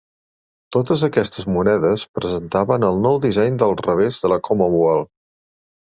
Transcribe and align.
Totes 0.77 1.03
aquestes 1.07 1.45
monedes 1.57 2.07
presentaven 2.21 2.89
el 2.91 2.99
nou 3.07 3.23
disseny 3.29 3.63
del 3.65 3.79
revers 3.87 4.23
de 4.25 4.35
la 4.37 4.45
Commonwealth. 4.51 5.17